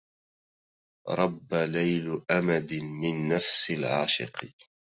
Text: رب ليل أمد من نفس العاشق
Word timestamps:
رب 1.09 1.53
ليل 1.53 2.21
أمد 2.31 2.73
من 2.73 3.27
نفس 3.29 3.71
العاشق 3.71 4.45